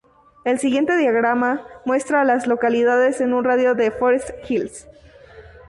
[0.45, 4.87] El siguiente diagrama muestra a las localidades en un radio de de Forest Hills.